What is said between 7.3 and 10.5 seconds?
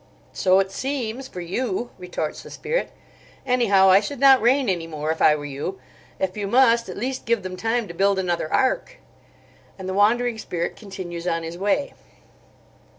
them time to build another ark." And the Wandering